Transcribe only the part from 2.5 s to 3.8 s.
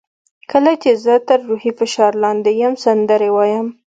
یم سندرې وایم.